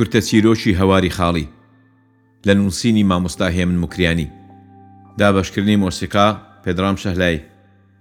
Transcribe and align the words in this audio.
کورتە 0.00 0.20
چیرۆکی 0.28 0.76
هەواری 0.80 1.10
خاڵی 1.16 1.46
لە 2.46 2.50
نووسینی 2.58 3.02
مامۆستا 3.10 3.48
هێمن 3.56 3.76
مکریانی 3.82 4.28
دابشکردنی 5.18 5.76
مۆسیقا 5.82 6.28
پێدرام 6.64 6.96
شەهلای 7.02 7.38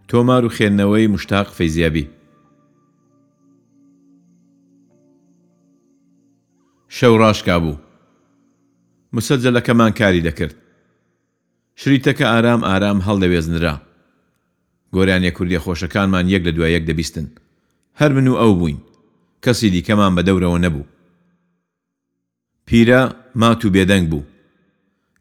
تۆمار 0.09 0.43
و 0.45 0.49
خێندنەوەی 0.57 1.07
مشتاق 1.13 1.47
فەیزیابی 1.57 2.05
شەو 6.99 7.13
ڕاشکا 7.21 7.57
بوو 7.63 7.77
مسەجەلەکەمان 9.15 9.91
کاری 9.99 10.23
دەکرد 10.27 10.55
شریتەکە 11.81 12.21
ئارام 12.29 12.61
ئارام 12.63 12.99
هەڵدەوێزنرا 13.07 13.75
گۆرانیە 14.95 15.31
کوردی 15.37 15.59
خۆشەکانمان 15.65 16.25
یەک 16.35 16.41
لە 16.47 16.51
دوای 16.55 16.75
یەک 16.75 16.83
دەبیستن 16.89 17.25
هەر 17.99 18.11
من 18.15 18.27
و 18.27 18.35
ئەو 18.41 18.53
بووین 18.59 18.77
کەسی 19.45 19.65
دیکەمان 19.75 20.11
بە 20.17 20.21
دەورەوە 20.27 20.59
نەبوو 20.65 20.85
پیرە 22.71 23.01
مات 23.41 23.61
و 23.65 23.69
بێدەنگ 23.75 24.05
بوو 24.11 24.23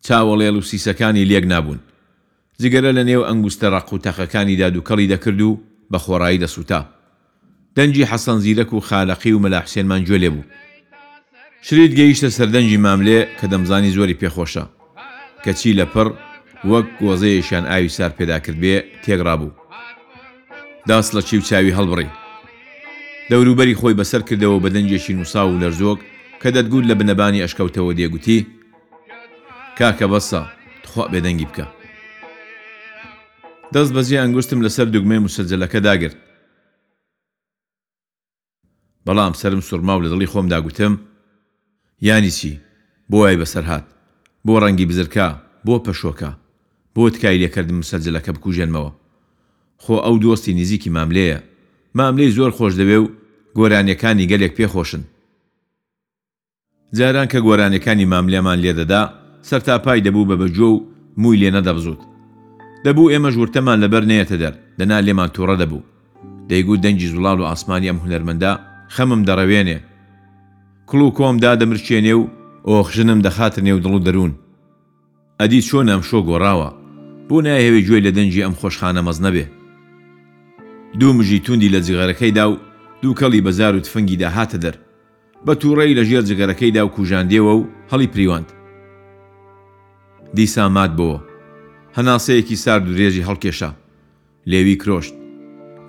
چاوەڵێڵ 0.06 0.54
و 0.58 0.66
سیسەکانی 0.70 1.24
لێک 1.30 1.44
نابوون 1.52 1.80
جگەرە 2.62 2.90
لە 2.98 3.02
نێو 3.08 3.22
ئەنگوستە 3.28 3.66
ڕق 3.74 3.88
و 3.92 3.98
تەخەکانی 4.04 4.56
داد 4.60 4.74
و 4.76 4.80
کەڵی 4.88 5.06
دەکرد 5.12 5.40
و 5.48 5.60
بە 5.92 5.98
خۆڕایی 6.04 6.38
دەسووتا 6.42 6.80
دەنجی 7.76 8.08
حەسەن 8.10 8.38
زیرەک 8.44 8.70
و 8.72 8.80
خالەقی 8.88 9.32
و 9.32 9.38
مەلاحسێنمان 9.44 10.00
گوێ 10.06 10.18
لێ 10.22 10.30
بوو 10.34 10.42
شریت 11.66 11.92
گەیشتە 11.98 12.28
سەردەنجی 12.38 12.76
ماملێ 12.84 13.20
کە 13.40 13.46
دەمزانی 13.52 13.90
زۆری 13.96 14.18
پێخۆشە 14.20 14.64
کەچی 15.44 15.72
لە 15.78 15.84
پڕ 15.92 16.06
وەک 16.70 16.86
گۆزەیەشیان 17.00 17.64
ئاوی 17.70 17.88
سار 17.96 18.10
پێدا 18.18 18.38
کرد 18.44 18.58
بێ 18.62 18.74
تێگرا 19.02 19.36
بوو 19.40 19.50
داس 20.88 21.06
لە 21.16 21.22
چی 21.26 21.36
و 21.38 21.46
چاوی 21.48 21.74
هەڵبڕی 21.78 22.08
دەوروبەری 23.30 23.78
خۆی 23.80 23.94
بەسەر 24.00 24.22
کردەوە 24.28 24.58
بە 24.64 24.68
دەنجێکی 24.74 25.12
نووسا 25.16 25.42
و 25.48 25.58
لەرزۆک 25.62 26.00
کە 26.42 26.48
دەتگوت 26.56 26.84
لە 26.90 26.94
بنەبانی 27.00 27.42
ئەشکەوتەوە 27.42 27.92
دێگوتی 27.98 28.38
کاکە 29.78 30.06
بەسە 30.12 30.40
تخوا 30.84 31.04
بێدەنگی 31.12 31.48
بکە 31.50 31.66
دەست 33.74 33.92
بەزی 33.96 34.18
ئەنگشتم 34.20 34.60
لەسەر 34.66 34.86
دوگمەی 34.94 35.24
مسەجلەکە 35.26 35.80
داگرت 35.86 36.18
بەڵام 39.06 39.32
سرم 39.40 39.60
سوورما 39.68 39.94
و 39.98 40.02
لە 40.04 40.08
دڵی 40.12 40.30
خۆم 40.32 40.46
داگوتم 40.52 40.94
ینی 42.06 42.30
چی 42.38 42.52
بۆ 43.10 43.16
وای 43.20 43.36
بەسەر 43.42 43.64
هاات 43.70 43.86
بۆ 44.46 44.52
ڕەنگی 44.62 44.86
بزرکە 44.90 45.26
بۆ 45.66 45.74
پەشۆکە 45.86 46.30
بۆ 46.96 47.02
تکای 47.14 47.38
لێکردم 47.46 47.78
مسەجلەکە 47.82 48.30
بکوژێنمەوە 48.36 48.90
خۆ 49.82 49.94
ئەو 50.04 50.16
دۆستی 50.22 50.54
نزیکی 50.58 50.90
ماملەیە 50.96 51.38
ماملەی 51.98 52.30
زۆر 52.36 52.50
خۆش 52.56 52.72
دەوێ 52.80 52.98
و 53.00 53.06
گۆرانیەکانی 53.56 54.28
گەلێک 54.30 54.54
پێخۆشن 54.58 55.02
جاران 56.96 57.26
کە 57.32 57.38
گۆرانەکانی 57.46 58.04
ماملێمان 58.12 58.58
لێدەدا 58.64 59.02
سەرتاپای 59.50 60.04
دەبوو 60.06 60.28
بە 60.30 60.36
بەجۆ 60.40 60.70
و 60.74 60.84
مووی 61.20 61.40
لێ 61.42 61.50
نەدەبزوت 61.56 62.00
دەبوو 62.84 63.10
ئێمە 63.12 63.30
ژورتەمان 63.34 63.78
لەبەر 63.84 64.04
نەیەتە 64.10 64.36
دەر 64.42 64.54
دەنا 64.78 64.98
لێمان 65.06 65.28
تووڕە 65.34 65.56
دەبوو 65.62 65.82
دەیگوت 66.50 66.80
دەنجی 66.84 67.10
زوڵال 67.12 67.38
و 67.40 67.48
ئاسمانی 67.50 67.88
ئەم 67.90 67.98
هوەرمەندا 68.04 68.52
خەمم 68.94 69.20
دەڕەوێنێ 69.28 69.78
کڵ 70.88 71.00
و 71.04 71.12
کۆمدا 71.16 71.52
دەمرچێنێ 71.60 72.14
و 72.20 72.24
ئۆخژنم 72.68 73.20
دەخاتە 73.26 73.60
نێو 73.66 73.78
دڵ 73.84 73.92
و 73.94 74.02
دەروون 74.06 74.32
ئەدی 75.40 75.60
چۆنم 75.68 76.00
شۆ 76.08 76.18
گۆڕاوە 76.28 76.70
بۆ 77.28 77.36
نایهێوی 77.44 77.86
گوێ 77.86 78.00
لە 78.06 78.10
دەنجی 78.16 78.42
ئەم 78.46 78.54
خۆشخانە 78.60 79.00
مەز 79.06 79.18
نەبێ 79.26 79.46
دوو 81.00 81.12
مژی 81.18 81.38
توندی 81.44 81.70
لە 81.74 81.80
جگەرەکەیدا 81.86 82.44
و 82.50 82.56
دوو 83.02 83.14
کەڵی 83.20 83.40
بەزار 83.46 83.72
و 83.76 83.80
تفەنگی 83.84 84.18
داهاتە 84.22 84.56
دەر 84.64 84.76
بە 85.46 85.54
تووڕێی 85.60 85.94
لە 85.98 86.02
ژێر 86.08 86.22
جگەرەکەیدا 86.30 86.82
و 86.86 86.94
کوژاندێەوە 86.96 87.52
و 87.60 87.66
هەڵی 87.90 88.08
پریوەند 88.14 88.48
دیسا 90.34 90.68
مات 90.68 90.90
بۆ 90.98 91.20
هەناسەیەکی 91.96 92.56
سار 92.62 92.80
درێژی 92.80 93.26
هەڵکێشا 93.28 93.70
لێوی 94.50 94.76
کرۆشت 94.82 95.14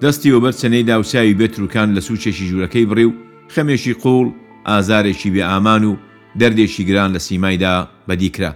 دەستی 0.02 0.34
وەبەر 0.36 0.54
چەنەی 0.62 0.84
داوچاوی 0.90 1.38
بێتروکان 1.40 1.90
لە 1.98 2.02
سوچێکی 2.08 2.46
ژوورەکەی 2.50 2.86
بڕی 2.90 3.06
و 3.10 3.14
خەمێکی 3.54 3.94
قوڵ 4.02 4.26
ئازارێکی 4.68 5.30
بێ 5.36 5.42
ئامان 5.52 5.84
و 5.90 5.96
دەردێکی 6.40 6.84
گران 6.90 7.10
لە 7.16 7.20
سیمایدا 7.28 7.76
بەدیکرا 8.08 8.52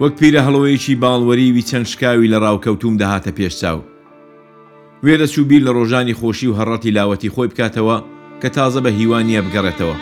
وەک 0.00 0.14
پیرە 0.20 0.40
هەڵەوەیەکی 0.46 0.94
باڵوەریوی 1.02 1.62
چەند 1.68 1.86
شکاوی 1.92 2.30
لە 2.32 2.38
ڕاوکەوتوم 2.44 2.94
دەهاتە 3.02 3.30
پێشچاو 3.38 3.80
وێرە 5.04 5.26
سوبیر 5.34 5.62
لە 5.66 5.72
ڕۆژانی 5.76 6.16
خۆشی 6.20 6.48
و 6.48 6.56
هەڕەتی 6.58 6.94
لاوەتی 6.96 7.32
خۆی 7.34 7.48
بکاتەوە 7.50 7.96
کە 8.42 8.48
تازە 8.56 8.80
بە 8.84 8.90
هیوانیە 8.98 9.40
بگەڕێتەوە. 9.46 9.96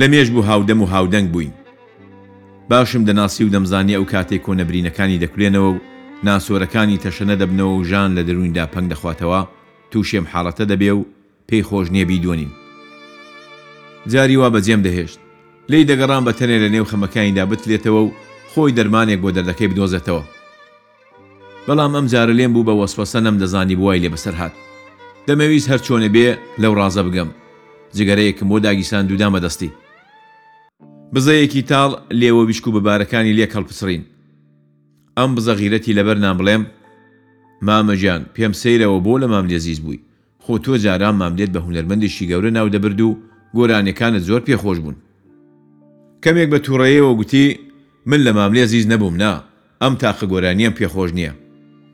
لە 0.00 0.06
مێژ 0.12 0.28
بوو 0.34 0.42
هاودەم 0.50 0.80
و 0.82 0.86
هاودەنگ 0.92 1.28
بووین. 1.32 1.52
باشم 2.70 3.02
دەناسی 3.08 3.40
و 3.44 3.50
دەمزانی 3.54 3.92
ئەو 3.96 4.06
کاتێک 4.12 4.42
کۆنەبرینەکانی 4.46 5.18
دەکرێنەوە 5.24 5.68
و 5.72 5.82
ناسۆرەکانی 6.26 6.98
تەشەنە 7.04 7.34
دەبنەوە 7.40 7.74
و 7.80 7.84
ژان 7.90 8.10
لە 8.16 8.22
دەرویندا 8.28 8.64
پەنگ 8.72 8.86
دەخواتەوە 8.92 9.40
تووشێم 9.90 10.24
حاڵەتە 10.32 10.64
دەبێ 10.72 10.90
و 10.98 11.04
پێی 11.48 11.62
خۆش 11.68 11.86
نییە 11.94 12.04
بیدۆنین. 12.10 12.48
جاری 14.12 14.36
وا 14.40 14.48
بەجێم 14.54 14.80
دەهێشت 14.86 15.18
لی 15.70 15.84
دەگەڕان 15.90 16.22
بە 16.24 16.32
تەنێ 16.38 16.56
لە 16.64 16.68
نێو 16.74 16.84
خەمەکانیدا 16.90 17.44
بتلێتەوە 17.50 18.00
و 18.04 18.10
خۆی 18.54 18.72
دەرمانێک 18.76 19.18
بۆ 19.20 19.30
دەردەکەی 19.36 19.68
بدۆزێتەوە. 19.70 20.24
بەڵام 21.68 21.92
ئەم 21.96 22.06
جارە 22.12 22.32
لێم 22.38 22.52
بوو 22.54 22.64
بە 22.68 22.74
وەسوەسە 22.80 23.18
نەم 23.26 23.36
دەزانی 23.42 23.74
بوای 23.80 24.00
لێ 24.02 24.08
بەسەر 24.14 24.34
هاات 24.40 24.54
دەمەویست 25.26 25.68
هەر 25.72 25.80
چۆنە 25.86 26.08
بێ 26.14 26.26
لەو 26.62 26.72
ڕازە 26.78 27.02
بگەم 27.06 27.28
جگەرەیەکم 27.96 28.46
بۆ 28.50 28.56
داگیسان 28.64 29.04
دوودامە 29.08 29.38
دەستی 29.44 29.70
بزەیەکی 31.14 31.62
تاڵ 31.70 31.90
لێوە 32.20 32.42
بیشک 32.48 32.64
و 32.66 32.70
بەبارەکانی 32.76 33.36
لێک 33.38 33.52
هەڵپسرین 33.56 34.02
ئەم 35.18 35.30
بزەغیرەتی 35.36 35.96
لەبەر 35.98 36.18
نام 36.24 36.36
بڵێم 36.40 36.62
مامەژیان 37.68 38.22
پێم 38.34 38.52
سیرەوە 38.60 38.98
بۆ 39.06 39.14
لە 39.22 39.26
مام 39.32 39.46
لێزیز 39.50 39.80
بووی 39.84 40.04
خۆ 40.44 40.54
تۆ 40.64 40.72
جاران 40.84 41.14
ماملێت 41.22 41.50
بە 41.54 41.60
هوەرمەندیشی 41.66 42.28
گەورە 42.30 42.50
ناو 42.56 42.68
دەبرد 42.74 43.00
و 43.08 43.10
گۆرانەکانت 43.56 44.22
زۆر 44.28 44.40
پێخۆش 44.48 44.78
بوون 44.82 44.96
کەمێک 46.24 46.48
بە 46.52 46.58
تووڕەیەوە 46.64 47.12
گوتی 47.18 47.46
من 48.10 48.20
لە 48.26 48.32
ماملێ 48.38 48.64
زیز 48.70 48.86
نەبووم 48.92 49.14
نا 49.22 49.32
ئەم 49.82 49.94
تاقە 50.02 50.26
گۆرانیم 50.32 50.74
پێخۆش 50.78 51.10
نییە 51.18 51.32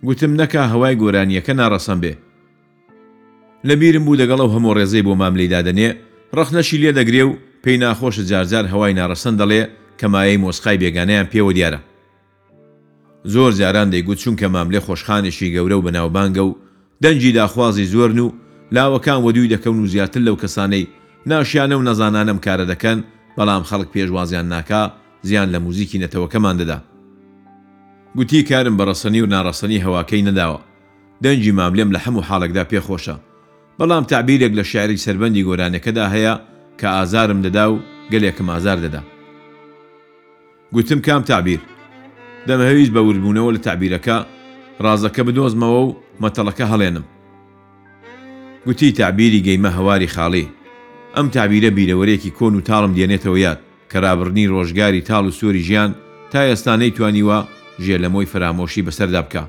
گوتم 0.04 0.32
نەکا 0.40 0.62
هەوای 0.72 0.94
گۆرانیەکە 1.02 1.52
ناڕەسەم 1.60 1.98
بێ 2.02 2.12
لەبیرم 3.68 4.04
بوو 4.04 4.20
لەگەڵ 4.20 4.38
ئەو 4.42 4.50
هەموو 4.54 4.74
ڕێزەی 4.78 5.04
بۆ 5.06 5.12
ماملی 5.22 5.48
دادنێ 5.54 5.88
ڕخنەشی 6.38 6.78
لێ 6.82 6.90
دەگرێ 6.98 7.22
و 7.28 7.36
پێی 7.62 7.78
ناخۆشە 7.84 8.22
جارجار 8.30 8.64
هەوای 8.72 8.92
ناڕەسەن 9.00 9.34
دەڵێ 9.40 9.62
کەمایەی 10.00 10.40
مۆسخای 10.44 10.76
بێگانیان 10.82 11.26
پێوە 11.32 11.52
دیارە 11.56 11.80
زۆر 13.32 13.52
جاران 13.60 13.88
دەیگوت 13.92 14.18
چونکە 14.22 14.46
ماملێ 14.54 14.80
خۆشخانێکی 14.86 15.52
گەورە 15.54 15.76
و 15.76 15.84
بەناوبانگە 15.86 16.42
و 16.48 16.54
دەنجی 17.02 17.32
داخوازی 17.38 17.86
زۆرن 17.92 18.18
و 18.24 18.32
لاوەکان 18.76 19.20
وەدووی 19.24 19.50
دەکەون 19.52 19.78
و 19.84 19.90
زیاتر 19.92 20.20
لەو 20.26 20.36
کەسانەی 20.42 20.84
ناشیانە 21.30 21.74
و 21.78 21.84
نەزانانم 21.88 22.38
کارە 22.46 22.64
دەکەن 22.72 22.98
بەڵام 23.36 23.62
خەڵک 23.70 23.88
پێشوازیان 23.94 24.46
ناکا 24.54 24.82
زیان 25.28 25.48
لە 25.54 25.58
موزیکی 25.66 25.98
نەتەوەکەمان 26.02 26.56
دەدا 26.60 26.78
گوتی 28.18 28.42
کارم 28.50 28.74
بە 28.76 28.82
ڕسەنی 28.88 29.20
و 29.24 29.30
ناڕسەنی 29.34 29.82
هەواکەی 29.86 30.26
نەداوە 30.28 30.60
دەنجی 31.24 31.52
ماملێم 31.58 31.90
لە 31.94 31.98
هەموو 32.04 32.26
حاڵێکدا 32.28 32.64
پێخۆشە 32.70 33.16
بەڵام 33.78 34.04
تعبیرێک 34.12 34.52
لە 34.58 34.64
شاعری 34.70 35.02
سربەندی 35.04 35.46
گۆرانەکەدا 35.48 36.06
هەیە 36.14 36.34
کە 36.80 36.88
ئازارم 36.96 37.40
دەدا 37.46 37.64
و 37.72 37.76
گەلێکم 38.12 38.48
ئازار 38.50 38.78
دەدا 38.84 39.00
گوتم 40.74 41.00
کام 41.06 41.22
تعبیر 41.30 41.60
دەمەویست 42.46 42.92
بە 42.94 42.98
وربوونەوە 43.06 43.52
لە 43.56 43.60
تعبیرەکە 43.66 44.16
ڕازەکە 44.84 45.22
بدۆزمەوە 45.28 45.80
و 45.86 45.96
مەتەڵەکە 46.22 46.64
هەڵێنم 46.72 47.04
گوتی 48.66 48.92
تعبیری 49.00 49.44
گەیمە 49.46 49.70
هەواری 49.78 50.12
خاڵی 50.14 50.46
ئەم 51.16 51.26
تعبیرە 51.34 51.70
بیرەوەرێکی 51.76 52.34
کۆن 52.38 52.52
و 52.56 52.60
تاڵم 52.68 52.92
دێنێتەوە 52.96 53.38
یاد 53.46 53.58
کە 53.90 53.96
رابرنی 54.04 54.50
ڕۆژگاری 54.54 55.00
تاڵ 55.08 55.24
و 55.26 55.30
سووری 55.38 55.62
ژیان 55.68 55.90
تا 56.30 56.40
ئێستانەی 56.50 56.94
توانیوە 56.96 57.38
ژێ 57.84 57.96
لە 58.02 58.08
مۆی 58.14 58.26
فرامۆشی 58.32 58.86
بەسەردا 58.86 59.22
بکە 59.26 59.44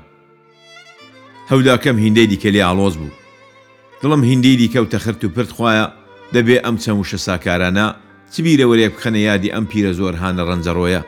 هەوداکەم 1.50 1.96
هیندەی 2.04 2.28
دیکە 2.32 2.50
لێ 2.54 2.60
ئالۆز 2.66 2.94
بوو 3.00 3.14
دڵم 4.02 4.20
هیندی 4.30 4.56
دیکەوتە 4.60 4.98
خرت 5.04 5.22
و 5.24 5.28
پرت 5.34 5.50
خویە 5.56 5.84
دەبێ 6.34 6.56
ئەم 6.64 6.76
چەموشە 6.84 7.18
ساکارانە 7.26 7.86
چبیرەوەرێ 8.34 8.86
بخەنە 8.94 9.20
یادی 9.28 9.52
ئەم 9.54 9.64
پیرە 9.70 9.92
زۆرهانە 9.98 10.42
ڕەنجەڕۆیە 10.48 11.02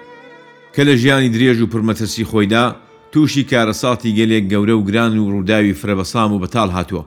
کە 0.75 0.83
لە 0.89 0.95
ژیانی 1.01 1.33
درێژ 1.35 1.59
و 1.63 1.71
پرمەتەسی 1.73 2.25
خۆیدا 2.31 2.65
تووشی 3.13 3.45
کارەساتی 3.51 4.15
گەلێک 4.19 4.45
گەورە 4.53 4.75
و 4.79 4.85
گران 4.89 5.19
و 5.19 5.31
ڕووداوی 5.33 5.79
فرەبەسام 5.81 6.31
و 6.33 6.39
بەتال 6.43 6.71
هاتووە 6.77 7.05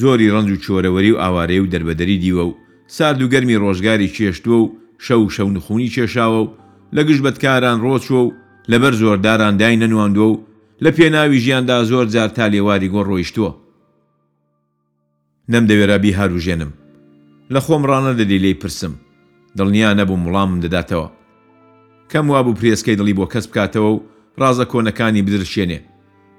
زۆری 0.00 0.32
ڕنج 0.34 0.50
و 0.52 0.60
چۆرەوەری 0.64 1.12
و 1.12 1.20
ئاوارەی 1.22 1.60
و 1.62 1.70
دەربەدەری 1.72 2.18
دیوە 2.22 2.44
و 2.48 2.52
سارد 2.96 3.20
و 3.22 3.30
گەرمی 3.32 3.58
ڕۆژگاری 3.62 4.12
کێشتووە 4.14 4.56
و 4.64 4.72
شەو 5.06 5.22
شەونخونی 5.36 5.90
کێشاوە 5.94 6.40
و 6.42 6.48
لە 6.96 7.00
گشت 7.08 7.22
بەدکاران 7.26 7.78
ڕۆچوە 7.84 8.20
و 8.24 8.30
لەبەر 8.70 8.92
زۆرداران 9.02 9.56
دای 9.60 9.76
نەنواندووە 9.82 10.30
و 10.32 10.42
لە 10.84 10.90
پێناوی 10.96 11.38
ژیاندا 11.44 11.84
زۆر 11.90 12.06
جار 12.14 12.28
تا 12.28 12.46
لێواری 12.50 12.90
گۆڕ 12.94 13.06
ڕۆیشتووە 13.10 13.52
نەم 15.52 15.64
دەوێرابی 15.70 16.16
هاروژێنم 16.18 16.70
لە 17.54 17.60
خۆم 17.64 17.82
ڕانە 17.90 18.12
دەدی 18.20 18.38
لی 18.44 18.54
پرسم 18.62 18.92
دڵنیا 19.58 19.90
نەبوو 20.00 20.16
مڵام 20.24 20.50
دەداتەوە 20.64 21.08
کەم 22.12 22.26
وابوو 22.30 22.58
پرێسکەی 22.58 22.98
دڵی 22.98 23.12
بۆ 23.18 23.26
کەس 23.32 23.46
بکاتەوە 23.50 23.90
و 23.94 24.00
ڕازە 24.40 24.64
کۆنەکانی 24.72 25.22
بدرشێنێ 25.24 25.78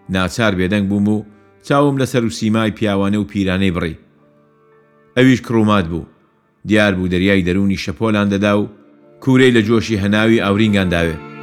ناچار 0.10 0.54
بێدەنگ 0.60 0.86
بووم 0.90 1.08
و 1.10 1.24
چاوم 1.66 1.96
لەسەر 2.02 2.24
و 2.26 2.30
سیمای 2.30 2.72
پیاوانە 2.78 3.16
و 3.20 3.24
پیرانەی 3.32 3.72
بڕی 3.76 3.96
ئەویش 5.18 5.42
کڕومات 5.42 5.86
بوو 5.92 6.06
دیار 6.70 6.94
بوو 6.98 7.08
دەریای 7.14 7.46
دەرونی 7.48 7.80
شەپۆلان 7.86 8.28
دەدا 8.34 8.54
و 8.60 8.68
کوورەی 9.24 9.54
لە 9.58 9.62
جۆشی 9.68 10.02
هەناوی 10.04 10.40
ئاورینگانداوێت 10.44 11.35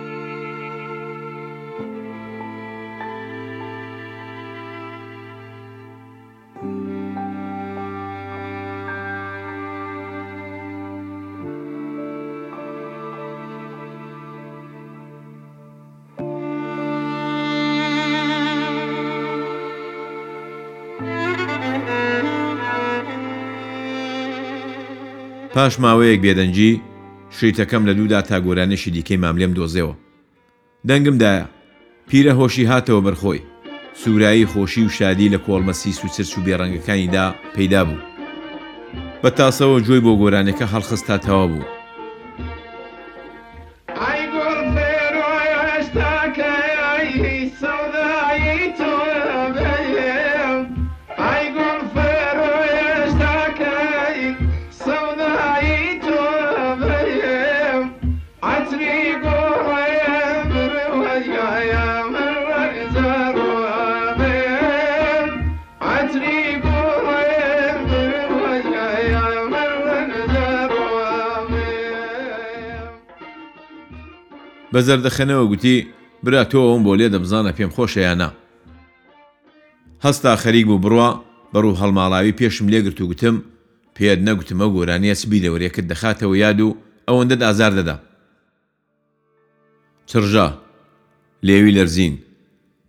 پاش 25.55 25.75
ماوەیەک 25.81 26.21
بێدەنجی 26.25 26.81
شیتەکەم 27.39 27.83
لە 27.89 27.93
دوودا 27.99 28.21
تا 28.29 28.37
گۆرانێکی 28.47 28.91
دیکەی 28.95 29.21
ماملێم 29.25 29.53
دۆزێەوە 29.59 29.95
دەنگمدایە 30.89 31.45
پیرە 32.09 32.33
هۆشی 32.39 32.69
هاتەوە 32.73 33.01
بەرخۆی 33.07 33.41
سوورایی 34.01 34.49
خۆشی 34.53 34.87
و 34.87 34.91
شادی 34.99 35.33
لە 35.35 35.39
کۆڵمەسی 35.47 35.97
سوچرچ 36.01 36.33
و 36.39 36.45
بێڕەنگەکانیدا 36.47 37.27
پەیدا 37.55 37.83
بوو 37.89 38.01
بە 39.23 39.31
تاسەوە 39.39 39.79
جوی 39.87 40.01
بۆ 40.05 40.13
گۆرانەکە 40.23 40.67
هەڵخستا 40.75 41.17
تەوا 41.27 41.47
بوو 41.51 41.65
بەزەر 74.73 74.99
دەخەنەوە 75.07 75.45
گوتی 75.51 75.75
برا 76.25 76.43
تۆ 76.53 76.61
ئەوم 76.69 76.83
بۆ 76.87 76.93
لێ 77.01 77.09
دەبزانە 77.15 77.53
پێم 77.59 77.71
خۆشەیانە 77.77 78.29
هەستا 80.05 80.33
خەریک 80.43 80.65
بوو 80.69 80.83
بڕوە 80.85 81.09
بەڕوو 81.53 81.79
هەڵماڵاوی 81.81 82.37
پێشم 82.39 82.67
لێگرت 82.73 82.99
و 83.01 83.09
گوتم 83.11 83.37
پێت 83.97 84.21
نەگوتمە 84.27 84.67
گۆرانیە 84.75 85.15
سبی 85.23 85.43
دەورێکت 85.45 85.85
دەخاتەوە 85.91 86.35
یاد 86.45 86.59
و 86.67 86.77
ئەوەندەت 87.09 87.41
ئازار 87.47 87.73
دەدا 87.79 87.97
چرژە 90.11 90.49
لێوی 91.47 91.75
لەرزین 91.77 92.15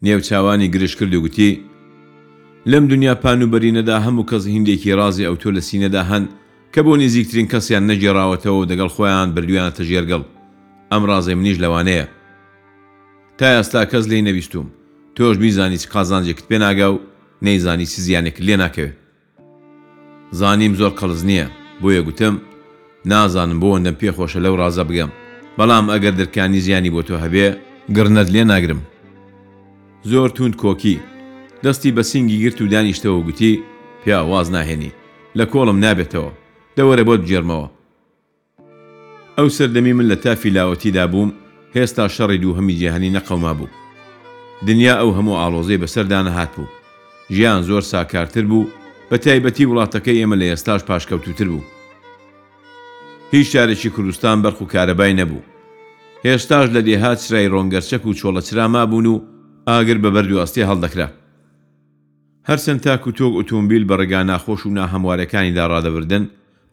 نێو 0.06 0.20
چاوانی 0.28 0.72
گرش 0.74 0.94
کرد 1.00 1.14
و 1.16 1.22
گوتی 1.26 1.52
لەم 2.72 2.84
دنیا 2.92 3.16
پان 3.24 3.40
و 3.44 3.48
بەرینەدا 3.54 3.98
هەموو 4.06 4.28
کەس 4.30 4.44
هندێکی 4.56 4.96
ڕازی 5.00 5.28
ئەو 5.28 5.36
تۆ 5.42 5.50
لە 5.56 5.62
سینەدا 5.70 6.02
هەن 6.12 6.24
کە 6.74 6.80
بۆ 6.86 6.92
نزیکترین 7.04 7.48
کەسیان 7.52 7.84
نەگێڕاوەتەوە 7.92 8.64
دەگەڵ 8.72 8.90
خۆیان 8.96 9.28
بردویانە 9.36 9.72
تەژێرگەڵ 9.80 10.24
ئەم 10.94 11.04
ڕازێ 11.10 11.34
منیش 11.40 11.58
لەوانەیە 11.64 12.06
تا 13.38 13.48
ئێستا 13.58 13.82
کەس 13.92 14.06
لی 14.12 14.22
نەویستوم 14.28 14.68
تۆش 15.16 15.36
میزانی 15.44 15.78
چ 15.82 15.86
قازانجێکت 15.94 16.46
پێ 16.50 16.58
ناگە 16.66 16.88
و 16.94 16.96
نەیزانی 17.46 17.86
چ 17.92 17.94
زیانێک 18.06 18.38
لێ 18.46 18.56
ناکەوێت 18.62 18.96
زانیم 20.40 20.74
زۆر 20.80 20.92
قەڵز 21.00 21.22
نییە 21.30 21.46
بۆیە 21.82 22.02
گوتم 22.08 22.36
نازانم 23.12 23.60
بۆ 23.62 23.68
وەندەم 23.74 23.96
پێخۆشە 24.02 24.40
لەو 24.46 24.56
ڕازە 24.62 24.84
بگەم 24.90 25.12
بەڵام 25.58 25.86
ئەگەر 25.94 26.14
دەرکانی 26.20 26.60
زیانی 26.66 26.94
بۆ 26.94 27.02
تۆ 27.08 27.16
هەبێ 27.24 27.48
گرنت 27.96 28.28
لێ 28.36 28.44
ناگرم 28.52 28.82
زۆر 30.12 30.30
توند 30.36 30.56
کۆکی 30.64 30.96
دەستی 31.64 31.92
بە 31.96 32.02
سنگی 32.10 32.38
گرت 32.44 32.60
و 32.62 32.68
دانیشتەوە 32.74 33.20
گوتی 33.28 33.52
پیا 34.04 34.20
واز 34.32 34.48
ناهێنی 34.56 34.92
لە 35.38 35.46
کۆڵم 35.54 35.78
نابێتەوە 35.86 36.30
دەوەرە 36.78 37.04
بۆ 37.08 37.16
بجێرمەوە 37.22 37.68
ئەو 39.38 39.50
سەردەمی 39.50 39.94
من 39.94 40.12
لە 40.16 40.18
تافی 40.18 40.50
لاوەتیدا 40.52 41.08
بووم 41.12 41.34
هێستا 41.76 42.08
شەڕی 42.16 42.38
دووهەمی 42.42 42.74
جیهانی 42.74 43.14
نەقەوما 43.16 43.54
بوو 43.58 43.68
دنیا 44.68 44.96
ئەو 45.00 45.12
هەموو 45.18 45.38
ئالۆزەی 45.42 45.82
بەسەردانە 45.84 46.32
هات 46.38 46.52
بوو 46.56 46.68
ژیان 47.36 47.62
زۆر 47.68 47.82
ساکارتر 47.92 48.46
بوو 48.52 48.68
بە 49.12 49.18
تایبەتی 49.24 49.66
وڵاتەکەی 49.70 50.20
ئێمە 50.22 50.36
لە 50.42 50.46
ئێستاش 50.50 50.82
پاشکەوتوتر 50.90 51.48
بوو 51.52 51.64
هیچ 53.34 53.48
شارێکی 53.54 53.90
کوردستان 53.96 54.38
بەرخ 54.44 54.60
و 54.62 54.68
کارەبای 54.74 55.14
نەبوو 55.20 55.44
هێشتاش 56.26 56.68
لە 56.76 56.82
دێهات 56.88 57.18
سرای 57.24 57.48
ڕۆنگەرچەک 57.54 58.06
و 58.06 58.14
چۆڵە 58.20 58.42
چراما 58.48 58.86
بوون 58.86 59.06
و 59.06 59.22
ئاگر 59.70 59.98
بە 60.04 60.10
بەردواستی 60.16 60.68
هەڵدەکرا 60.70 61.08
هەرچەند 62.50 62.82
تاک 62.86 63.08
و 63.08 63.12
تۆک 63.18 63.34
ئۆتۆمبیل 63.38 63.84
بە 63.90 63.96
ڕێگا 64.00 64.22
ناخۆش 64.26 64.62
و 64.66 64.70
ناهەموارەکانیدا 64.78 65.64
ڕادەبردن 65.74 66.24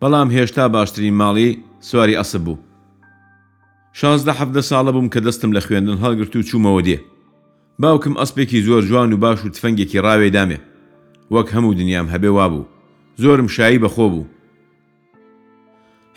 بەڵام 0.01 0.29
هێشتا 0.37 0.65
باشترین 0.77 1.15
ماڵی 1.21 1.51
سواری 1.89 2.17
ئەسب 2.21 2.43
بوو. 2.45 2.57
شازدە 3.99 4.33
حەفدە 4.39 4.61
ساڵە 4.71 4.91
بووم 4.95 5.09
کە 5.13 5.21
دەستم 5.27 5.51
لە 5.57 5.61
خوێندن 5.67 5.99
هەڵگرت 6.05 6.33
و 6.37 6.43
چوومەوە 6.49 6.83
دێ. 6.87 6.99
باوکم 7.81 8.15
ئەسپێکی 8.21 8.63
زۆر 8.67 8.83
جوان 8.89 9.13
و 9.13 9.17
باش 9.25 9.39
و 9.45 9.49
تفەنگێکی 9.55 9.99
ڕاوێ 10.05 10.29
دامێ. 10.37 10.59
وەک 11.35 11.49
هەموو 11.55 11.75
دنیام 11.79 12.09
هەبێ 12.15 12.27
وابوو، 12.37 12.65
زۆرم 13.23 13.49
شایی 13.57 13.79
بەخۆ 13.85 13.99
بوو. 14.13 14.25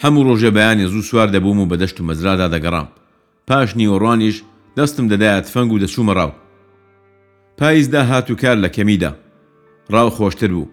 هەموو 0.04 0.24
ڕۆژە 0.28 0.52
بەیانی 0.58 0.86
زوو 0.92 1.02
سوار 1.10 1.30
دەبووم 1.36 1.60
و 1.60 1.66
بەدەشت 1.72 1.98
و 2.02 2.08
مەزرادا 2.08 2.48
دەگەڕام. 2.56 2.88
پاش 3.48 3.70
نیوەڕوانیش 3.80 4.38
دەستم 4.78 5.06
دەدایات 5.12 5.46
فەنگ 5.54 5.72
و 5.72 5.80
دەچوومە 5.84 6.14
ڕاو. 6.18 6.32
پاییزدا 7.58 8.02
هاتوکار 8.10 8.58
لە 8.66 8.70
کەمیدا. 8.76 9.12
ڕاو 9.94 10.10
خۆشتر 10.18 10.48
بوو. 10.56 10.66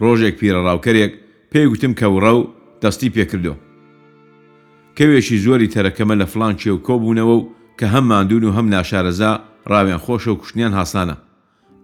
ڕۆژێک 0.00 0.34
پیرە 0.40 0.60
ڕاوکەرێک 0.66 1.12
پێی 1.52 1.68
گوتم 1.72 1.92
کە 1.98 2.04
وڕە 2.14 2.32
و 2.40 2.42
دەستی 2.82 3.10
پێکردو. 3.16 3.54
کەوێکی 4.98 5.36
زۆری 5.44 5.68
تەرەکەمە 5.74 6.14
لە 6.22 6.26
فلان 6.32 6.54
چێو 6.60 6.76
کۆبوونەوە 6.86 7.34
و 7.38 7.48
کە 7.80 7.84
هەم 7.92 8.04
مادون 8.10 8.44
و 8.44 8.52
هەم 8.56 8.66
ناشارەزا 8.74 9.32
ڕاویان 9.70 9.98
خۆشە 10.04 10.28
و 10.32 10.38
کوشتنیان 10.40 10.72
هاسانە. 10.78 11.16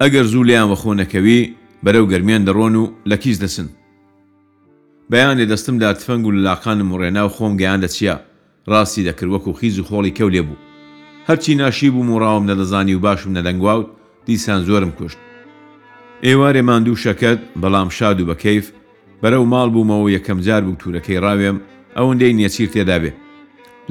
ئەگەر 0.02 0.24
زوو 0.32 0.42
لیان 0.48 0.68
وەخۆنەکەوی 0.74 1.50
بەرەو 1.84 2.06
گەرمیان 2.12 2.42
دەڕۆن 2.48 2.74
و 2.82 2.84
لە 3.10 3.16
کیز 3.22 3.38
دەسن. 3.44 3.68
بەیانێ 5.12 5.44
دەستم 5.52 5.76
دا 5.82 5.90
تفەنگ 5.98 6.24
و 6.26 6.30
لاقانم 6.44 6.88
وڕێنا 6.92 7.18
و 7.24 7.28
خۆم 7.36 7.52
گەیان 7.60 7.80
دەچیا 7.84 8.16
ڕاستی 8.70 9.06
دەکردوەک 9.10 9.44
و 9.48 9.52
خیز 9.58 9.76
و 9.78 9.84
خۆڵی 9.88 10.14
کەو 10.18 10.28
لێ 10.34 10.42
بوو. 10.46 10.56
هەرچی 11.28 11.54
ناشی 11.60 11.90
بووم 11.94 12.10
و 12.10 12.18
ڕاوم 12.22 12.44
نەدەزانی 12.50 12.92
و 12.94 12.98
باشم 13.06 13.30
نەدەنگواوت 13.38 13.86
دیسان 14.26 14.60
زۆرم 14.68 14.90
کوشت. 14.98 15.18
ئێوارێ 16.26 16.62
ماندوو 16.68 16.96
شەکەت 17.04 17.40
بەڵام 17.62 17.88
شاد 17.98 18.20
و 18.20 18.26
بە 18.30 18.36
کەیف 18.42 18.64
بەرەو 19.22 19.44
ماڵ 19.52 19.68
بوومەوە 19.74 20.10
یەکەم 20.16 20.38
جار 20.46 20.62
بوو 20.66 20.78
تورەکەی 20.82 21.22
ڕاوێم 21.24 21.56
ئەوەندەی 21.96 22.36
نیەچیر 22.38 22.68
تێدا 22.74 22.98
بێ 23.02 23.10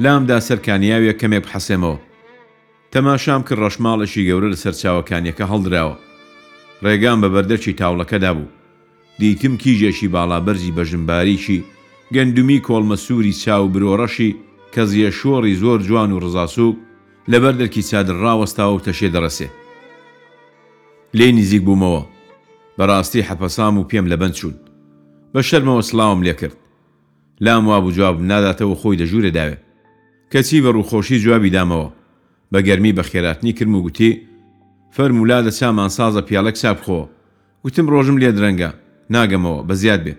لامدا 0.02 0.38
سەرکانیاوێک 0.48 1.16
کەمێک 1.20 1.44
حەسێمەوە 1.52 1.98
تەماشام 2.92 3.42
کرد 3.48 3.60
ڕەشماڵەشی 3.64 4.26
گەورە 4.28 4.48
لە 4.52 4.58
سەرچاوەکانیەکە 4.62 5.44
هەڵدراوە 5.52 5.94
ڕێگام 6.84 7.18
بە 7.22 7.28
بەردەرچی 7.34 7.72
تاوڵەکەدا 7.80 8.32
بوو 8.36 8.48
دیتم 9.20 9.54
کیژێکی 9.62 10.08
باڵابەرزی 10.14 10.74
بەژمباریکی 10.76 11.60
گەندمی 12.14 12.58
کۆڵمەسووری 12.66 13.32
چاو 13.42 13.64
برۆڕەشی 13.74 14.30
کە 14.74 14.82
زیە 14.90 15.10
شۆڕی 15.18 15.54
زۆر 15.62 15.78
جوان 15.88 16.10
و 16.12 16.18
ڕزاسوک 16.24 16.76
لەبەر 17.32 17.54
دەرکی 17.60 17.82
چادر 17.90 18.16
ڕاوەستاوە 18.24 18.74
و 18.76 18.84
تەشێ 18.86 19.08
دەڕسێ 19.14 19.48
لێ 21.18 21.28
نزیک 21.38 21.62
بوومەوە 21.66 22.02
بەڕاستی 22.78 23.26
حەپەسام 23.28 23.74
و 23.78 23.86
پێم 23.90 24.06
لە 24.12 24.16
بند 24.22 24.34
چوون 24.40 24.56
بە 25.34 25.40
شەرمەوە 25.48 25.82
سلاوم 25.90 26.20
لێ 26.26 26.34
کرد 26.40 26.56
لام 27.44 27.64
وا 27.68 27.78
بوو 27.84 27.90
جواب 27.96 28.16
ناداتەوە 28.30 28.74
خۆی 28.80 28.98
دەژوورە 29.00 29.30
داوێ 29.36 29.56
کەچی 30.32 30.60
بە 30.64 30.70
ڕووخۆشی 30.76 31.18
جوابی 31.24 31.54
دامەوە 31.56 31.88
بە 32.52 32.60
گەرمی 32.66 32.92
بە 32.96 33.02
خێراتنی 33.10 33.52
کرم 33.58 33.74
و 33.74 33.82
گوتی 33.86 34.12
فەرمولا 34.96 35.38
لە 35.46 35.50
چامان 35.58 35.90
سازە 35.96 36.20
پیالە 36.28 36.50
کسابخۆ 36.56 37.00
وتم 37.64 37.86
ڕۆژم 37.92 38.16
لێ 38.22 38.30
درەنگە 38.38 38.70
ناگەمەوە 39.14 39.60
بە 39.68 39.74
زیاد 39.80 40.00
بێ 40.06 40.14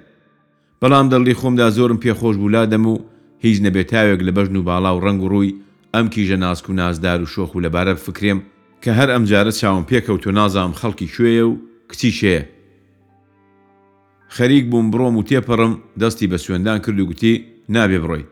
بەڵام 0.82 1.08
دەڵی 1.12 1.34
خۆمدا 1.40 1.68
زۆرم 1.78 2.00
پێخۆش 2.04 2.36
بولادەم 2.44 2.86
و 2.94 2.96
هیچ 3.44 3.58
نەبێتاوێک 3.66 4.20
لە 4.28 4.32
بەژن 4.38 4.56
و 4.58 4.64
باڵا 4.68 4.92
و 4.94 5.00
ڕنگ 5.06 5.22
و 5.24 5.30
ڕووی 5.34 5.56
ئەم 5.96 6.06
کیژە 6.14 6.38
ناسک 6.44 6.66
و 6.70 6.74
نازدار 6.82 7.20
و 7.22 7.26
شۆخ 7.34 7.52
و 7.56 7.62
لەبارە 7.64 7.94
فکرێم 8.06 8.40
کە 8.84 8.90
هەر 9.00 9.10
ئەمجارە 9.16 9.52
چاوم 9.62 9.84
پێکەوت 9.90 10.24
و 10.28 10.32
نازام 10.40 10.72
خەڵکی 10.80 11.08
شوێە 11.16 11.42
و 11.50 11.52
کچی 11.92 12.12
شەیە 12.20 12.44
خەریک 14.36 14.66
بووم 14.72 14.88
بڕۆم 14.94 15.16
و 15.18 15.24
تێپەڕم 15.30 15.74
دەستی 16.02 16.28
بە 16.32 16.38
سوێندان 16.44 16.80
کرد 16.86 17.00
و 17.00 17.06
گوتی 17.10 17.34
نابێ 17.74 18.00
بڕۆی 18.04 18.24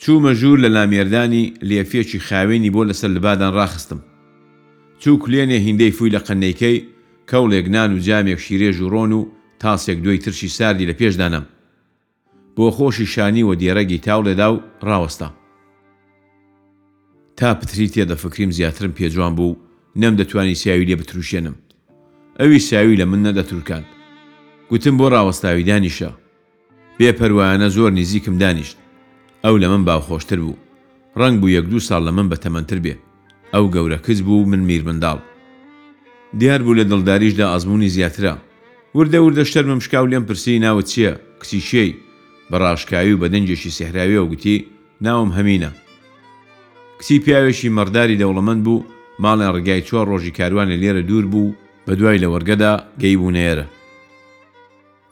چوومە 0.00 0.32
ژوور 0.38 0.58
لە 0.64 0.68
لامێردانی 0.76 1.44
لێفێکی 1.68 2.20
خاوێنی 2.26 2.70
بۆ 2.74 2.82
لەسەر 2.88 3.10
لەبادان 3.16 3.52
ڕاخستم 3.58 4.00
چوو 5.02 5.18
کلێنێ 5.24 5.58
هیندەی 5.66 5.90
فوی 5.96 6.10
لە 6.16 6.20
قەنەیکەی 6.26 6.84
کەڵێک 7.30 7.66
نان 7.74 7.90
و 7.94 7.98
جامێک 8.06 8.38
شیرێژ 8.46 8.76
و 8.80 8.88
ڕۆن 8.94 9.12
و 9.18 9.20
تاسێک 9.62 9.98
دوی 10.04 10.18
ترشی 10.18 10.48
ساردی 10.56 10.88
لە 10.90 10.94
پێشدانم 11.00 11.44
بۆ 12.56 12.66
خۆشی 12.76 13.06
شانی 13.14 13.42
و 13.46 13.54
دیێرەگی 13.60 13.98
تاولێدا 14.08 14.48
و 14.52 14.60
ڕاوەستا 14.86 15.28
تا 17.38 17.48
پتری 17.54 17.88
تێدە 17.94 18.14
فکریم 18.22 18.50
زیاترم 18.56 18.92
پێجوان 18.98 19.32
بوو 19.38 19.56
نەم 20.02 20.14
دەتوانی 20.20 20.54
سیاوی 20.60 20.86
لێ 20.88 20.96
بتروشێنم 21.00 21.56
ئەوی 22.40 22.58
ساوی 22.68 22.96
لە 23.00 23.04
من 23.10 23.20
نەدەتروکان 23.26 23.84
گوتم 24.70 24.94
بۆ 25.00 25.06
ڕاوەستاوی 25.12 25.64
دانیشە 25.70 26.10
بێپەروانە 26.98 27.68
زۆر 27.76 27.90
نزیکم 27.98 28.36
دانیشت 28.42 28.76
ئەو 29.44 29.56
لە 29.62 29.68
من 29.72 29.82
باخۆشتر 29.88 30.40
بوو 30.44 30.56
ڕنگ 31.20 31.36
بوو 31.40 31.52
یەک 31.56 31.64
دوو 31.70 31.80
ساڵ 31.88 32.00
لە 32.08 32.12
من 32.16 32.26
بە 32.32 32.36
تەمەندتر 32.44 32.78
بێ 32.84 32.94
ئەو 33.54 33.64
گەورە 33.74 33.98
کەس 34.06 34.20
بوو 34.26 34.44
من 34.50 34.58
میر 34.68 34.82
منداڵ 34.88 35.18
دیار 36.40 36.60
بوو 36.64 36.74
لە 36.80 36.84
دڵداریشدا 36.90 37.44
ئازمموی 37.50 37.88
زیاترە 37.96 38.32
وردە 38.96 39.18
وردە 39.24 39.44
شەرمە 39.50 39.74
مشکاو 39.78 40.06
لێم 40.10 40.24
پرسی 40.28 40.58
ناوە 40.64 40.82
چییە 40.90 41.12
کچی 41.42 41.60
شێی 41.70 41.92
بە 42.50 42.56
ڕاشکاوی 42.62 43.12
و 43.14 43.18
بە 43.22 43.28
دەنجێکی 43.32 43.70
سێحراوی 43.76 44.16
و 44.20 44.26
گوتی 44.32 44.56
ناوم 45.06 45.30
هەمینە 45.36 45.70
کچی 47.00 47.18
پیاوێکی 47.24 47.68
مەرداری 47.76 48.18
دەوڵەمەند 48.20 48.60
بوو 48.66 48.84
ماڵیان 49.24 49.52
ڕگای 49.56 49.82
چۆر 49.88 50.06
ڕۆژی 50.10 50.30
کاروانە 50.38 50.74
لێرە 50.82 51.02
دوور 51.08 51.26
بوو 51.32 51.52
بە 51.86 51.92
دوای 51.98 52.18
لە 52.22 52.28
وەرگەدا 52.32 52.72
گەی 53.02 53.16
بوونێرە 53.20 53.66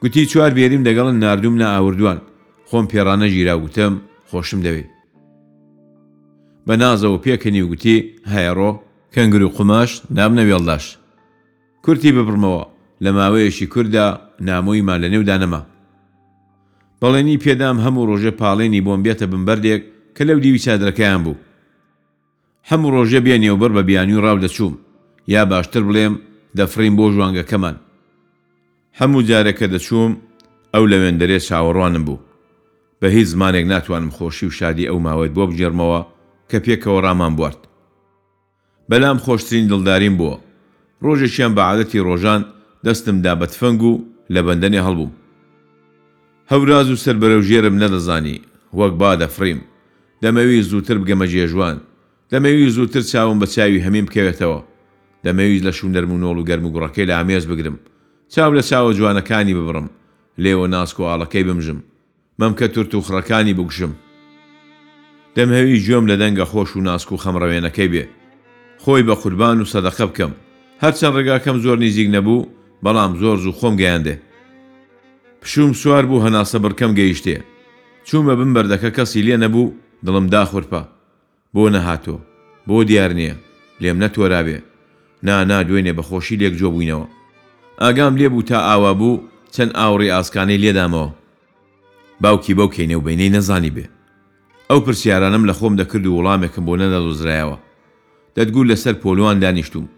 گوتی 0.02 0.22
چوار 0.32 0.52
بێریم 0.58 0.82
لەگەڵن 0.88 1.16
نردوم 1.24 1.54
لە 1.62 1.66
ئاوردوان 1.74 2.18
خۆم 2.68 2.84
پێڕانە 2.92 3.26
ژیرا 3.34 3.54
گوتم 3.62 3.94
خۆشم 4.30 4.60
دەوێت 4.66 4.88
بە 6.66 6.74
نازەوە 6.82 7.18
پێکەنی 7.24 7.62
گوتی 7.70 7.96
هەیەڕۆ 8.32 8.70
کەنگر 9.14 9.42
و 9.46 9.54
قوماش 9.56 9.90
نام 10.18 10.32
نەوێڵداش 10.38 10.84
کورتی 11.84 12.10
ببرمەوە 12.16 12.62
لە 13.04 13.10
ماوەیەشی 13.16 13.66
کووردا 13.72 14.06
نامۆیمان 14.48 14.98
لە 15.04 15.08
نێو 15.12 15.22
دانەما 15.30 15.62
بەڵێنی 17.00 17.42
پێدام 17.44 17.76
هەموو 17.84 18.06
ڕۆژە 18.10 18.32
پاڵێنی 18.40 18.84
بۆم 18.86 19.00
بێتە 19.04 19.26
بمبەردێک 19.32 19.82
کە 20.16 20.22
لەو 20.28 20.38
دیوی 20.44 20.62
چادرەکەیان 20.64 21.20
بوو 21.24 21.42
هەموو 22.70 22.90
ڕۆژە 22.96 23.20
بێنێوبەر 23.26 23.70
بە 23.76 23.82
بیانی 23.88 24.14
و 24.18 24.22
ڕاو 24.24 24.38
دەچووم 24.44 24.74
یا 25.34 25.42
باشتر 25.50 25.82
بڵێم 25.88 26.14
دەفرین 26.58 26.94
بۆ 26.98 27.04
ژوانگەکەمان 27.14 27.76
هەموو 29.00 29.22
جارەکە 29.28 29.66
دەچووم 29.74 30.12
ئەو 30.74 30.84
لە 30.92 30.96
وێندەرێ 31.02 31.38
چاوەڕوانم 31.48 32.04
بوو 32.06 32.22
بە 33.00 33.06
هیچ 33.16 33.26
زمانێک 33.34 33.64
ناتوانم 33.72 34.10
خۆشی 34.16 34.46
و 34.48 34.54
شادی 34.58 34.88
ئەو 34.90 34.98
ماوەت 35.06 35.32
بۆ 35.36 35.44
بجێرمەوە 35.50 36.00
کە 36.50 36.58
پێکەوە 36.64 37.00
ڕامان 37.06 37.32
بوارد 37.38 37.60
بەلام 38.90 39.18
خۆشترین 39.24 39.66
دڵداریم 39.70 40.14
بووە 40.18 40.36
ڕۆژێکیان 41.04 41.52
بە 41.54 41.62
عادەتی 41.68 42.04
ڕۆژان 42.08 42.42
دەستم 42.86 43.16
دابەتفەنگ 43.24 43.80
و 43.90 43.92
لە 44.34 44.40
بەندەنێ 44.46 44.80
هەڵبوو 44.86 45.16
هەوراز 46.50 46.86
و 46.90 47.00
سربەرەو 47.04 47.42
ژێرم 47.48 47.76
نەدەزانی 47.82 48.38
وەک 48.78 48.92
با 49.00 49.10
دەفریم 49.22 49.60
دەمەوی 50.22 50.62
زووتر 50.70 50.96
بگەمە 51.02 51.26
جێژوان 51.32 51.76
دەمەوی 52.32 52.68
زووتر 52.76 53.02
چاوم 53.12 53.36
بە 53.42 53.46
چاوی 53.54 53.84
هەمیم 53.86 54.06
بکەوێتەوە 54.08 54.60
دەمەویست 55.24 55.64
لە 55.66 55.72
شوم 55.78 55.90
نەرمونۆڵ 55.96 56.36
و 56.38 56.46
گەرم 56.48 56.64
و 56.66 56.72
گوڕەکەی 56.74 57.08
لە 57.08 57.14
ئامێز 57.16 57.46
بگرم 57.50 57.76
چاو 58.34 58.52
لە 58.58 58.62
چاوە 58.68 58.92
جوانەکانی 58.98 59.54
ببڕم 59.58 59.86
لێوە 60.42 60.66
ناسکۆواڵەکەی 60.74 61.42
بمژم 61.48 61.78
مەمکە 62.40 62.66
تورت 62.74 62.92
و 62.94 63.00
خڕەکانی 63.06 63.52
بکشم 63.58 63.92
دەمهەوی 65.36 65.80
گوێم 65.86 66.04
لە 66.10 66.16
دەنگە 66.22 66.44
خۆش 66.52 66.70
و 66.76 66.80
ناسک 66.88 67.08
و 67.12 67.16
خەمڕەوێنەکەی 67.22 67.88
بێ 67.92 68.04
خۆی 68.82 69.02
بە 69.08 69.14
قوربان 69.22 69.58
و 69.60 69.64
سەدەخە 69.72 70.04
بکەم 70.12 70.30
هەرچەند 70.82 71.14
ڕێگاکەم 71.16 71.56
زۆر 71.64 71.76
نزیک 71.84 72.08
نەبوو 72.16 72.48
بەڵام 72.84 73.12
زۆر 73.22 73.36
زوو 73.42 73.52
خۆم 73.60 73.74
گەیاندێ 73.80 74.14
پشوم 75.42 75.72
سوار 75.80 76.04
بوو 76.08 76.24
هەناسە 76.26 76.56
بڕکەم 76.64 76.92
گەیشتێ 76.98 77.36
چوومە 78.06 78.34
بم 78.38 78.50
بەردەکە 78.56 78.90
کەسی 78.96 79.22
لێ 79.26 79.36
نەبوو 79.44 79.72
دڵم 80.06 80.26
داخورپە 80.34 80.82
بۆ 81.54 81.62
نەهاتۆ 81.74 82.16
بۆ 82.68 82.76
دیار 82.88 83.12
نییە 83.18 83.34
لێم 83.82 83.98
نەتۆرابێ 84.02 84.58
نانا 85.26 85.58
دوێنێ 85.68 85.92
بەخۆشی 85.98 86.36
لێک 86.40 86.54
جۆ 86.62 86.70
بووینەوە 86.74 87.08
ئاگام 87.80 88.16
لێبوو 88.18 88.42
تا 88.44 88.60
ئاوا 88.66 88.92
بوو 88.94 89.20
چەند 89.52 89.72
ئاوڕی 89.76 90.10
ئاسکانەی 90.12 90.58
لێدامەوە 90.64 91.10
باوکی 92.20 92.54
بەو 92.54 92.68
کەینە 92.74 92.94
و 92.96 93.00
بینەی 93.06 93.32
نەزانی 93.36 93.70
بێ 93.76 93.86
ئەو 94.70 94.80
پرسیارانم 94.80 95.46
لە 95.50 95.52
خۆم 95.52 95.74
دەکرد 95.80 96.06
و 96.06 96.16
وەڵامێکم 96.16 96.64
بۆ 96.66 96.74
نەدەدۆزرایەوە 96.82 97.56
دەتگوو 98.36 98.68
لەسەر 98.70 98.94
پۆلوان 99.02 99.38
دانیشتوم 99.44 99.88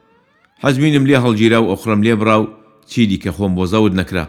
حەزمینم 0.65 1.07
لێ 1.07 1.17
هەڵگیرا 1.25 1.59
و 1.63 1.71
ئۆخرم 1.71 2.01
لێ 2.07 2.15
بڕا 2.21 2.37
و 2.43 2.47
چی 2.91 3.03
دیکە 3.11 3.31
خۆم 3.37 3.53
بۆ 3.57 3.65
زەود 3.73 3.95
نەکرا 4.01 4.27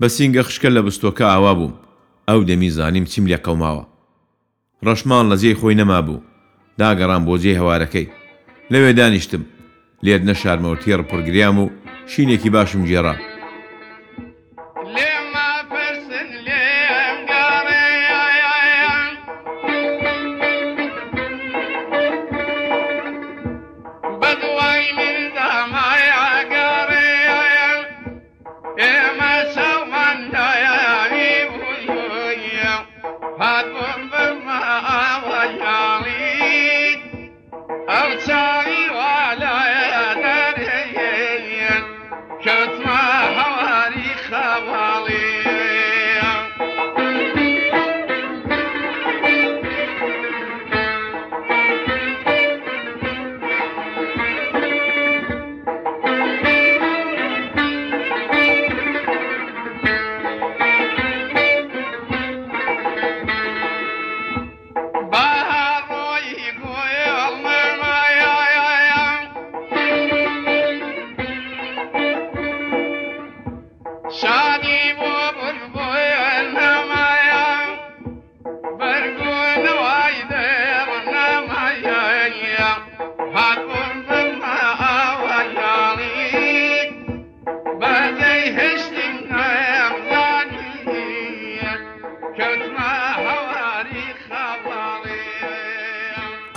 بە 0.00 0.06
سینگە 0.14 0.42
خشکە 0.46 0.68
لە 0.76 0.80
بستۆکە 0.86 1.20
ئاوا 1.30 1.54
بووم 1.58 1.74
ئەو 2.28 2.40
دەمی 2.48 2.70
زانیم 2.76 3.04
چیم 3.10 3.26
لێ 3.30 3.36
قەوماوە 3.44 3.84
ڕەشمان 4.86 5.26
لە 5.32 5.36
جێی 5.42 5.54
خۆی 5.60 5.74
نەما 5.80 6.00
بوو 6.06 6.20
داگەڕام 6.80 7.22
بۆ 7.26 7.34
جێ 7.42 7.52
هەوارەکەی 7.60 8.08
لەوێ 8.72 8.92
دانیشتم 8.98 9.42
لێر 10.04 10.20
نەشارمەوە 10.28 10.80
تێڕ 10.82 11.00
پڕگریام 11.10 11.56
و 11.62 11.72
شینێکی 12.12 12.50
باشم 12.54 12.82
جێرا 12.88 13.14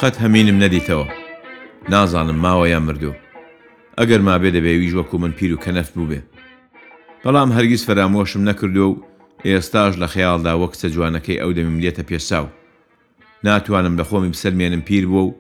تاقەت 0.08 0.22
هەمینم 0.26 0.58
نەدیتەوە 0.64 1.06
نازانم 1.92 2.40
ماوە 2.46 2.66
یا 2.74 2.80
مردوو 2.80 3.14
ئەگەر 4.00 4.22
ما 4.28 4.36
بێ 4.42 4.50
دەبێویش 4.58 4.94
وەکو 4.96 5.16
من 5.20 5.32
پیر 5.32 5.54
و 5.54 5.62
کەنەف 5.64 5.90
بوو 5.96 6.08
بێ 6.12 6.20
بەڵام 7.24 7.50
هەرگیز 7.58 7.82
فەرامۆشم 7.88 8.42
نەکردو 8.50 8.88
و 8.90 8.96
ئێستاش 9.48 9.94
لە 10.02 10.08
خەیاڵدا 10.14 10.54
وەک 10.62 10.74
سە 10.82 10.86
جوانەکەی 10.96 11.42
ئەو 11.42 11.52
دەمیم 11.58 11.80
لێتە 11.84 12.04
پێساو 12.10 12.46
ناتوانم 13.44 13.98
لە 14.00 14.04
خۆمی 14.10 14.34
بسەرمێنم 14.34 14.82
پیر 14.88 15.06
بوو 15.12 15.28
و 15.30 15.34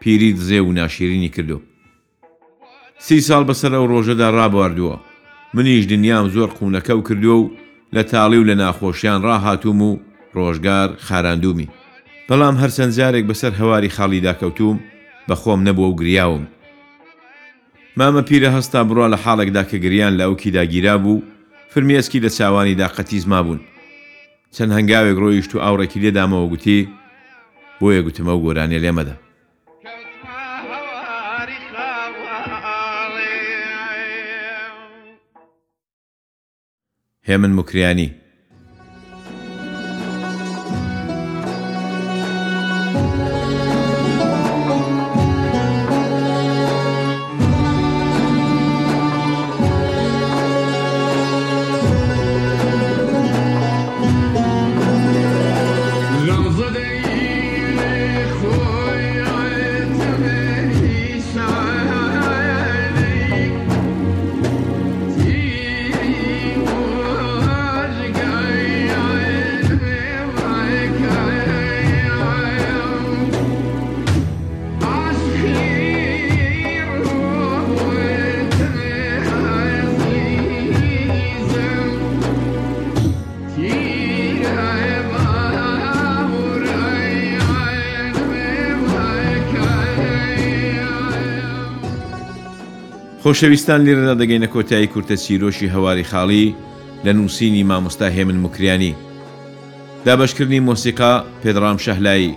پیری 0.00 0.34
دزێ 0.38 0.58
و 0.62 0.72
ناشیرینی 0.72 1.28
کردو 1.34 1.58
سی 3.04 3.20
ساڵ 3.28 3.42
بەسەر 3.48 3.72
ئەو 3.76 3.86
ڕۆژەدا 3.92 4.28
ڕابواردووە 4.38 4.96
منیش 5.54 5.84
دنیام 5.92 6.26
زۆر 6.34 6.50
قوونەکە 6.56 6.90
و 6.96 7.02
کردو 7.08 7.34
و 7.42 7.48
لە 7.96 8.02
تاڵی 8.10 8.38
و 8.40 8.44
لە 8.50 8.54
ناخۆشیان 8.62 9.22
ڕاهاتوم 9.26 9.78
و 9.88 9.90
ڕۆژگار 10.34 10.88
خاراندومی 11.06 11.68
بەڵام 12.30 12.56
هەرچەند 12.62 12.94
جارێک 12.98 13.24
بەسەر 13.30 13.52
هەواری 13.60 13.94
خاڵیدا 13.96 14.32
کەوتوم 14.40 14.76
بە 15.28 15.34
خۆم 15.42 15.60
نەبووە 15.66 15.88
و 15.88 15.96
گریاوم 16.00 16.44
مامە 17.98 18.22
پیرە 18.28 18.50
هەستا 18.56 18.80
بڕوا 18.88 19.06
لە 19.12 19.18
حاڵێکدا 19.24 19.62
کە 19.70 19.76
گریان 19.84 20.12
لە 20.16 20.22
ئەوکی 20.26 20.50
داگیرا 20.56 20.96
بوو 21.02 21.22
فرمێسکی 21.72 22.20
لە 22.24 22.28
چاوانی 22.36 22.78
داقەتیزما 22.82 23.40
بوون 23.44 23.60
چەند 24.54 24.70
هەنگاوێک 24.76 25.16
ڕۆیشت 25.22 25.52
و 25.54 25.58
ئاوڕێکی 25.64 26.00
لێدامەوە 26.02 26.48
گوتی 26.52 26.88
بۆیە 27.80 28.00
گوتمە 28.06 28.32
و 28.36 28.42
گۆرانێ 28.44 28.78
لێمەدە 28.84 29.14
هێمن 37.28 37.52
مکریانی 37.58 38.10
خۆشەویستان 93.22 93.80
لێرەدا 93.86 94.14
دەگەینە 94.22 94.48
کۆتایی 94.54 94.90
کورتە 94.92 95.16
چیرۆشی 95.24 95.72
هەواری 95.74 96.08
خاڵی 96.10 96.46
لە 97.04 97.10
نووسینی 97.16 97.62
مامۆستا 97.70 98.06
هێمن 98.16 98.38
مکریانی 98.44 98.94
دابشکردنی 100.04 100.60
مۆسیقا 100.68 101.14
پێدرام 101.42 101.78
شەهلایی 101.84 102.32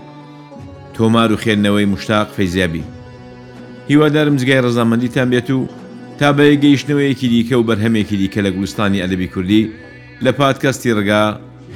تۆمار 0.96 1.30
و 1.34 1.38
خێنەوەی 1.44 1.88
مشتاق 1.94 2.28
فەیزیابی 2.38 2.84
هیوادارم 3.90 4.36
جگای 4.42 4.63
ڕزامەندیتان 4.66 5.28
بێت 5.34 5.50
و 5.58 5.68
تا 6.20 6.30
بە 6.38 6.46
گەیشتنەوەیەکی 6.63 7.28
دیکە 7.34 7.54
و 7.58 7.63
بەرهەمێکی 7.70 8.18
دیکە 8.22 8.40
لە 8.46 8.50
گوستانی 8.58 9.04
ئەدەبی 9.04 9.32
کوردی 9.34 9.70
لە 10.25 10.30
پادکەستی 10.40 10.94
ڕگا 10.98 11.24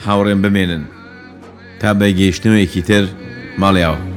هاوڕێن 0.05 0.39
بمێنن 0.43 0.83
تا 1.81 1.89
بە 1.99 2.07
گەیشتنەوەیەکی 2.19 2.81
تر 2.87 3.05
ماڵیاوە 3.61 4.16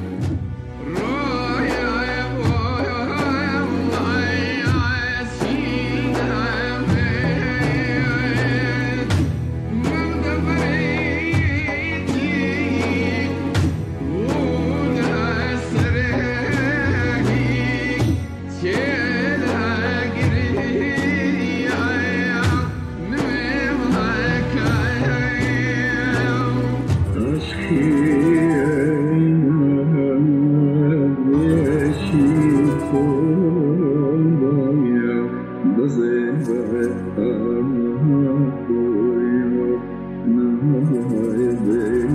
day. 41.63 42.10